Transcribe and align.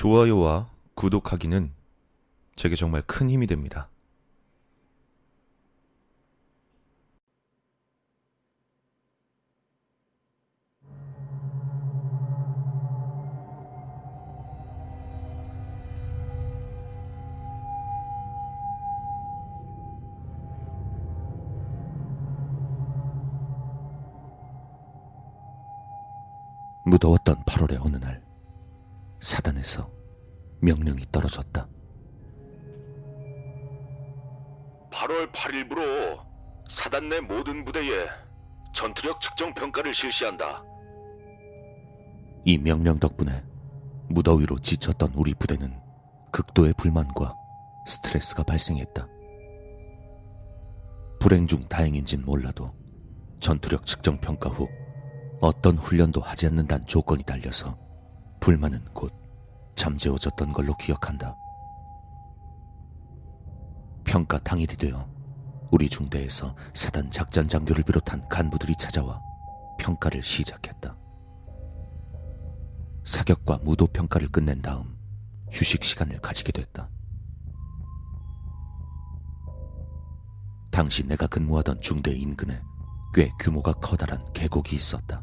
좋아요와 0.00 0.70
구독하기는 0.94 1.72
제게 2.56 2.74
정말 2.74 3.02
큰 3.02 3.28
힘이 3.28 3.46
됩니다. 3.46 3.90
무더웠던 26.86 27.42
8월의 27.44 27.84
어느 27.84 27.98
날, 27.98 28.29
사단에서 29.20 29.90
명령이 30.60 31.04
떨어졌다. 31.12 31.68
8월 34.90 35.32
8일부로 35.32 36.20
사단 36.68 37.08
내 37.08 37.20
모든 37.20 37.64
부대에 37.64 38.06
전투력 38.74 39.20
측정 39.20 39.54
평가를 39.54 39.94
실시한다. 39.94 40.62
이 42.44 42.58
명령 42.58 42.98
덕분에 42.98 43.42
무더위로 44.08 44.58
지쳤던 44.60 45.12
우리 45.14 45.34
부대는 45.34 45.78
극도의 46.32 46.74
불만과 46.76 47.34
스트레스가 47.86 48.42
발생했다. 48.42 49.06
불행 51.20 51.46
중 51.46 51.68
다행인진 51.68 52.24
몰라도 52.24 52.72
전투력 53.40 53.84
측정 53.84 54.18
평가 54.18 54.48
후 54.48 54.68
어떤 55.40 55.76
훈련도 55.76 56.20
하지 56.20 56.46
않는다는 56.46 56.86
조건이 56.86 57.22
달려서 57.22 57.89
불만은 58.40 58.84
곧 58.94 59.12
잠재워졌던 59.74 60.52
걸로 60.52 60.74
기억한다. 60.76 61.36
평가 64.04 64.38
당일이 64.38 64.76
되어 64.76 65.08
우리 65.70 65.88
중대에서 65.88 66.54
사단 66.74 67.10
작전 67.10 67.46
장교를 67.46 67.84
비롯한 67.84 68.28
간부들이 68.28 68.74
찾아와 68.76 69.20
평가를 69.78 70.22
시작했다. 70.22 70.96
사격과 73.04 73.58
무도 73.62 73.86
평가를 73.86 74.28
끝낸 74.28 74.60
다음 74.60 74.96
휴식 75.50 75.84
시간을 75.84 76.20
가지게 76.20 76.52
됐다. 76.52 76.88
당시 80.70 81.06
내가 81.06 81.26
근무하던 81.26 81.80
중대 81.80 82.12
인근에 82.12 82.60
꽤 83.14 83.30
규모가 83.40 83.72
커다란 83.74 84.20
계곡이 84.32 84.76
있었다. 84.76 85.22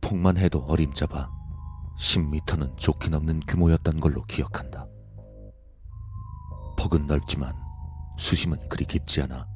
폭만 0.00 0.36
해도 0.36 0.64
어림잡아 0.66 1.30
10미터는 1.98 2.76
좋게 2.76 3.08
넘는 3.08 3.40
규모였던 3.40 4.00
걸로 4.00 4.22
기억한다. 4.24 4.86
폭은 6.76 7.06
넓지만 7.06 7.54
수심은 8.18 8.68
그리 8.68 8.84
깊지 8.84 9.22
않아 9.22 9.46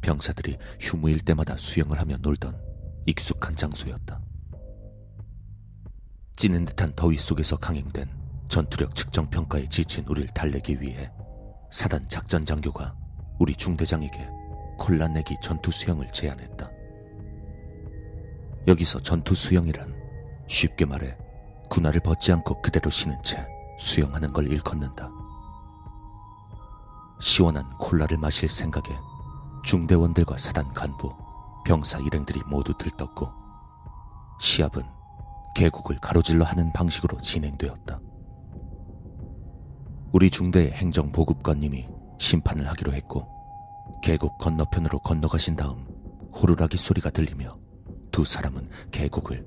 병사들이 0.00 0.56
휴무일 0.80 1.20
때마다 1.20 1.56
수영을 1.56 1.98
하며 1.98 2.16
놀던 2.18 2.60
익숙한 3.06 3.56
장소였다. 3.56 4.20
찌는 6.36 6.66
듯한 6.66 6.94
더위 6.94 7.16
속에서 7.16 7.56
강행된 7.56 8.08
전투력 8.48 8.94
측정 8.94 9.28
평가에 9.28 9.66
지친 9.68 10.04
우리를 10.06 10.28
달래기 10.30 10.80
위해 10.80 11.10
사단 11.72 12.08
작전 12.08 12.44
장교가 12.44 12.94
우리 13.38 13.54
중대장에게 13.54 14.28
콜라내기 14.78 15.36
전투 15.42 15.70
수영을 15.70 16.06
제안했다. 16.08 16.70
여기서 18.68 19.00
전투 19.00 19.34
수영이란 19.34 19.94
쉽게 20.46 20.84
말해 20.84 21.16
군화를 21.68 22.00
벗지 22.00 22.32
않고 22.32 22.62
그대로 22.62 22.90
쉬는 22.90 23.22
채 23.22 23.46
수영하는 23.78 24.32
걸 24.32 24.48
일컫는다. 24.48 25.10
시원한 27.20 27.68
콜라를 27.78 28.18
마실 28.18 28.48
생각에 28.48 28.96
중대원들과 29.64 30.36
사단 30.36 30.72
간부, 30.72 31.10
병사 31.64 31.98
일행들이 31.98 32.40
모두 32.46 32.72
들떴고 32.76 33.28
시합은 34.38 34.82
계곡을 35.56 35.98
가로질러 36.00 36.44
하는 36.44 36.72
방식으로 36.72 37.20
진행되었다. 37.20 37.98
우리 40.12 40.30
중대의 40.30 40.72
행정보급관님이 40.72 41.88
심판을 42.18 42.68
하기로 42.68 42.92
했고 42.92 43.26
계곡 44.02 44.38
건너편으로 44.38 45.00
건너가신 45.00 45.56
다음 45.56 45.86
호루라기 46.34 46.76
소리가 46.76 47.10
들리며 47.10 47.58
두 48.12 48.24
사람은 48.24 48.68
계곡을 48.92 49.46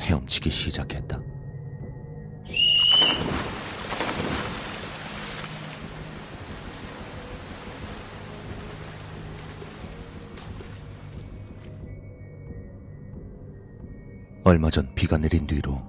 헤엄치기 0.00 0.50
시작했다. 0.50 1.20
얼마 14.50 14.68
전 14.68 14.92
비가 14.96 15.16
내린 15.16 15.46
뒤로 15.46 15.80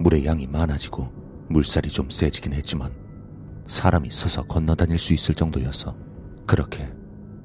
물의 0.00 0.26
양이 0.26 0.44
많아지고 0.48 1.08
물살이 1.50 1.88
좀 1.88 2.10
세지긴 2.10 2.52
했지만 2.52 2.92
사람이 3.68 4.10
서서 4.10 4.42
건너다닐 4.42 4.98
수 4.98 5.12
있을 5.12 5.36
정도여서 5.36 5.96
그렇게 6.44 6.92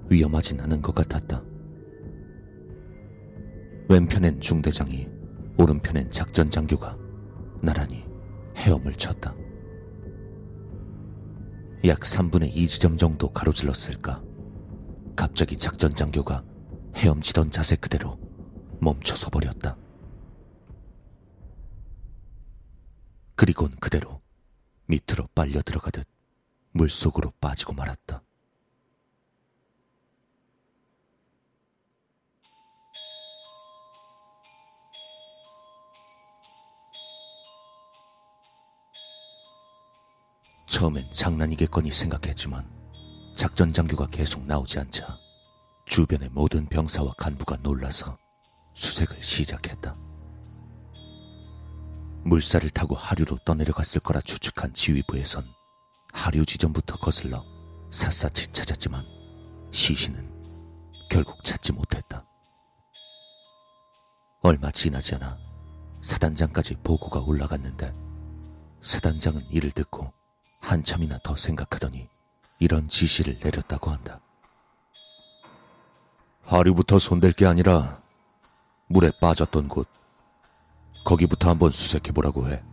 위험하진 0.09 0.59
않은 0.61 0.81
것 0.81 0.95
같았다. 0.95 1.43
왼편엔 3.87 4.41
중대장이 4.41 5.07
오른편엔 5.59 6.09
작전 6.09 6.49
장교가 6.49 6.97
나란히 7.61 8.03
헤엄을 8.57 8.93
쳤다. 8.93 9.35
약 11.85 11.99
3분의 11.99 12.49
2 12.51 12.67
지점 12.67 12.97
정도 12.97 13.31
가로질렀을까. 13.31 14.23
갑자기 15.15 15.55
작전 15.55 15.93
장교가 15.93 16.43
헤엄치던 16.95 17.51
자세 17.51 17.75
그대로 17.75 18.17
멈춰서 18.81 19.29
버렸다. 19.29 19.77
그리곤 23.35 23.71
그대로 23.77 24.21
밑으로 24.85 25.27
빨려 25.33 25.61
들어가듯 25.61 26.07
물속으로 26.71 27.31
빠지고 27.39 27.73
말았다. 27.73 28.23
처음엔 40.69 41.11
장난이겠거니 41.13 41.91
생각했지만 41.91 42.67
작전 43.37 43.71
장교가 43.71 44.07
계속 44.07 44.45
나오지 44.45 44.79
않자 44.79 45.17
주변의 45.85 46.29
모든 46.29 46.65
병사와 46.67 47.13
간부가 47.17 47.57
놀라서 47.57 48.17
수색을 48.75 49.21
시작했다. 49.21 50.12
물살을 52.25 52.69
타고 52.69 52.95
하류로 52.95 53.39
떠내려갔을 53.45 54.01
거라 54.01 54.21
추측한 54.21 54.73
지휘부에선 54.73 55.43
하류 56.13 56.45
지점부터 56.45 56.97
거슬러 56.97 57.43
샅샅이 57.91 58.53
찾았지만 58.53 59.05
시신은 59.71 60.31
결국 61.09 61.43
찾지 61.43 61.73
못했다. 61.73 62.25
얼마 64.41 64.71
지나지 64.71 65.15
않아 65.15 65.37
사단장까지 66.03 66.75
보고가 66.83 67.19
올라갔는데 67.21 67.93
사단장은 68.81 69.45
이를 69.49 69.71
듣고 69.71 70.11
한참이나 70.61 71.19
더 71.23 71.35
생각하더니 71.35 72.07
이런 72.59 72.89
지시를 72.89 73.39
내렸다고 73.41 73.91
한다. 73.91 74.19
하류부터 76.43 76.99
손댈 76.99 77.31
게 77.31 77.45
아니라 77.45 77.97
물에 78.87 79.11
빠졌던 79.19 79.69
곳, 79.69 79.87
거기부터 81.13 81.51
한번 81.51 81.71
수색해보라고 81.71 82.49
해. 82.49 82.63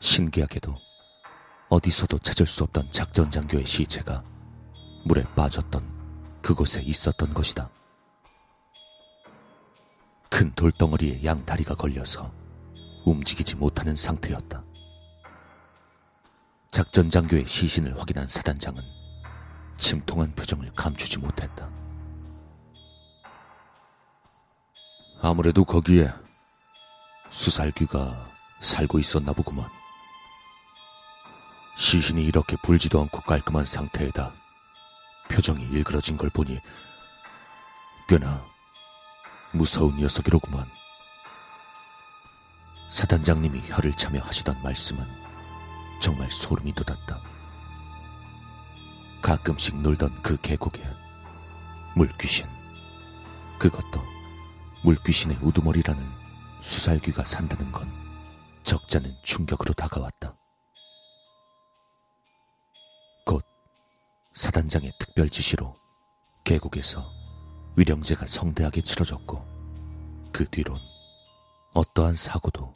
신기하게도 0.00 0.72
어디서도 1.68 2.18
찾을 2.18 2.46
수 2.46 2.62
없던 2.62 2.90
작전 2.92 3.28
장교의 3.28 3.66
시체가 3.66 4.22
물에 5.06 5.24
빠졌던 5.34 5.82
그곳에 6.42 6.80
있었던 6.82 7.34
것이다. 7.34 7.70
큰 10.30 10.54
돌덩어리에 10.54 11.24
양 11.24 11.44
다리가 11.44 11.74
걸려서 11.74 12.30
움직이지 13.04 13.56
못하는 13.56 13.96
상태였다. 13.96 14.62
작전 16.70 17.10
장교의 17.10 17.46
시신을 17.46 17.98
확인한 17.98 18.28
사단장은 18.28 18.82
침통한 19.76 20.32
표정을 20.36 20.72
감추지 20.74 21.18
못했다. 21.18 21.68
아무래도 25.26 25.64
거기에 25.64 26.12
수살귀가 27.30 28.26
살고 28.60 28.98
있었나 28.98 29.32
보구만. 29.32 29.66
시신이 31.78 32.22
이렇게 32.22 32.58
불지도 32.62 33.00
않고 33.00 33.22
깔끔한 33.22 33.64
상태에다 33.64 34.34
표정이 35.30 35.64
일그러진 35.70 36.18
걸 36.18 36.28
보니 36.28 36.60
꽤나 38.06 38.44
무서운 39.54 39.96
녀석이로구만. 39.96 40.70
사단장님이 42.90 43.62
혀를 43.68 43.96
차며 43.96 44.20
하시던 44.20 44.62
말씀은 44.62 45.08
정말 46.02 46.30
소름이 46.30 46.74
돋았다. 46.74 47.18
가끔씩 49.22 49.80
놀던 49.80 50.20
그 50.20 50.38
계곡에 50.42 50.82
물귀신, 51.96 52.46
그것도 53.58 54.13
물귀신의 54.84 55.38
우두머리라는 55.40 56.06
수살귀가 56.60 57.24
산다는 57.24 57.72
건 57.72 57.88
적잖은 58.64 59.16
충격으로 59.22 59.72
다가왔다. 59.72 60.36
곧 63.24 63.42
사단장의 64.34 64.92
특별 64.98 65.30
지시로 65.30 65.74
계곡에서 66.44 67.10
위령제가 67.78 68.26
성대하게 68.26 68.82
치러졌고 68.82 69.38
그 70.34 70.46
뒤론 70.50 70.78
어떠한 71.72 72.14
사고도 72.14 72.74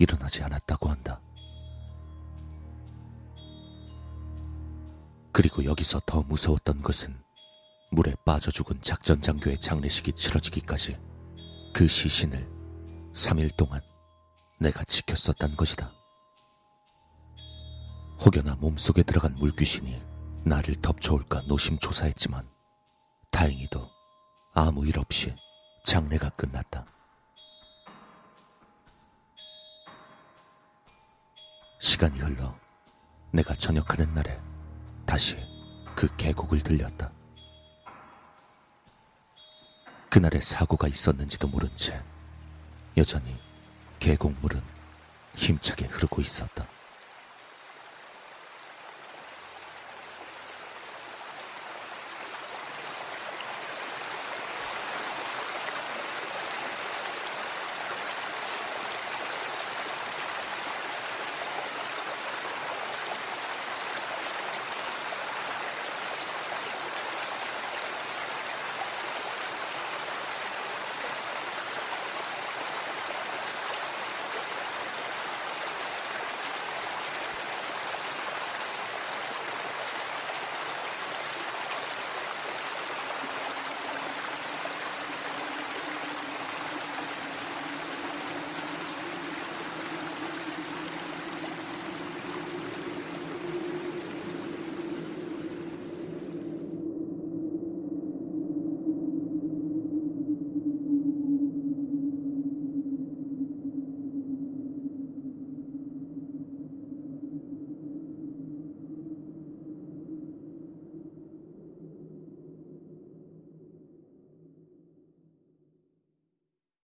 일어나지 0.00 0.42
않았다고 0.42 0.88
한다. 0.88 1.20
그리고 5.30 5.64
여기서 5.64 6.00
더 6.06 6.22
무서웠던 6.22 6.82
것은 6.82 7.14
물에 7.92 8.16
빠져 8.24 8.50
죽은 8.50 8.82
작전 8.82 9.22
장교의 9.22 9.60
장례식이 9.60 10.14
치러지기까지 10.14 11.15
그 11.76 11.86
시신을 11.86 12.38
3일 13.14 13.54
동안 13.54 13.82
내가 14.62 14.82
지켰었단 14.84 15.56
것이다. 15.56 15.92
혹여나 18.24 18.54
몸속에 18.54 19.02
들어간 19.02 19.34
물귀신이 19.36 20.00
나를 20.46 20.76
덮쳐올까 20.80 21.42
노심초사했지만 21.42 22.48
다행히도 23.30 23.86
아무 24.54 24.86
일 24.86 24.98
없이 24.98 25.34
장례가 25.84 26.30
끝났다. 26.30 26.86
시간이 31.82 32.18
흘러 32.20 32.54
내가 33.34 33.54
전역하는 33.54 34.14
날에 34.14 34.34
다시 35.06 35.36
그 35.94 36.08
계곡을 36.16 36.62
들렸다. 36.62 37.15
그날의 40.16 40.40
사고가 40.40 40.88
있었는지도 40.88 41.46
모른 41.46 41.68
채 41.76 42.00
여전히 42.96 43.38
계곡물은 44.00 44.62
힘차게 45.34 45.84
흐르고 45.88 46.22
있었다. 46.22 46.66